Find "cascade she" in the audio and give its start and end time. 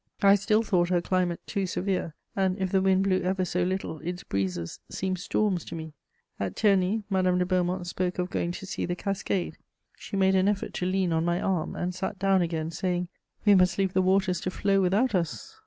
8.95-10.17